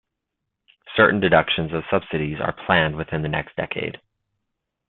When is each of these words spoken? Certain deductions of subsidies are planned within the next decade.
Certain 0.95 1.19
deductions 1.19 1.71
of 1.73 1.83
subsidies 1.91 2.39
are 2.41 2.53
planned 2.65 2.95
within 2.95 3.21
the 3.21 3.27
next 3.29 3.55
decade. 3.55 4.01